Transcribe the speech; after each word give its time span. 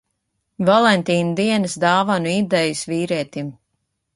Valentīna 0.69 1.35
dienas 1.41 1.77
dāvanu 1.85 2.33
idejas 2.39 2.83
vīrietim. 2.95 3.53